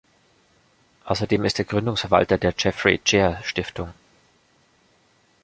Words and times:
Außerdem 1.05 1.45
ist 1.45 1.59
er 1.59 1.65
Gründungsverwalter 1.65 2.39
der 2.39 2.55
Jeffery-Cheah-Stiftung. 2.57 3.93